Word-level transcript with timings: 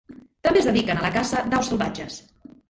També 0.47 0.61
es 0.61 0.69
dediquen 0.69 1.01
a 1.01 1.03
la 1.07 1.11
caça 1.17 1.45
d'aus 1.53 1.71
salvatges. 1.73 2.19